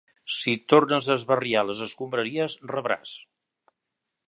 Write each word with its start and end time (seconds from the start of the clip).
Si 0.35 0.53
tornes 0.71 1.09
a 1.09 1.17
esbarriar 1.19 1.63
les 1.67 1.83
escombraries, 1.87 2.57
rebràs. 2.75 3.15